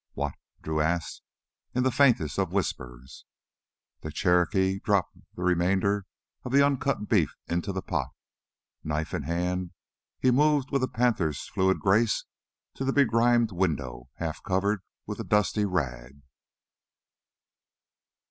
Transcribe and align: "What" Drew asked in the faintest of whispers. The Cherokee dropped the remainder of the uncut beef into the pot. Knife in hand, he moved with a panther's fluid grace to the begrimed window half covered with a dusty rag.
"What" 0.13 0.33
Drew 0.63 0.79
asked 0.81 1.21
in 1.75 1.83
the 1.83 1.91
faintest 1.91 2.39
of 2.39 2.51
whispers. 2.51 3.23
The 3.99 4.09
Cherokee 4.11 4.79
dropped 4.79 5.15
the 5.35 5.43
remainder 5.43 6.07
of 6.43 6.51
the 6.51 6.65
uncut 6.65 7.07
beef 7.07 7.35
into 7.47 7.71
the 7.71 7.83
pot. 7.83 8.07
Knife 8.83 9.13
in 9.13 9.21
hand, 9.29 9.73
he 10.19 10.31
moved 10.31 10.71
with 10.71 10.81
a 10.81 10.87
panther's 10.87 11.47
fluid 11.47 11.79
grace 11.79 12.25
to 12.73 12.83
the 12.83 12.91
begrimed 12.93 13.51
window 13.51 14.09
half 14.15 14.41
covered 14.41 14.81
with 15.05 15.19
a 15.19 15.23
dusty 15.23 15.65
rag. 15.65 16.23